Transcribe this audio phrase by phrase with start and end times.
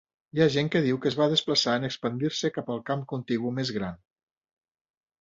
[0.37, 3.55] Hi ha gent que diu que es va desplaçar en expandir-se cap al camp contigu
[3.61, 4.05] més gran.